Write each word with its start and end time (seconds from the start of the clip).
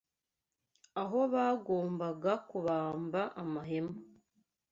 Aho 1.01 1.19
bagombaga 1.33 2.31
kubamba 2.49 3.21
amahema 3.41 3.95